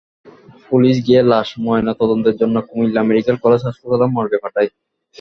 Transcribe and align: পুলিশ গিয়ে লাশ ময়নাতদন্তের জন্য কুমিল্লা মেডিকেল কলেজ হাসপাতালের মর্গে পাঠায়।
পুলিশ 0.69 0.95
গিয়ে 1.05 1.21
লাশ 1.31 1.49
ময়নাতদন্তের 1.65 2.35
জন্য 2.41 2.55
কুমিল্লা 2.67 3.01
মেডিকেল 3.09 3.35
কলেজ 3.43 3.61
হাসপাতালের 3.67 4.13
মর্গে 4.15 4.37
পাঠায়। 4.43 4.69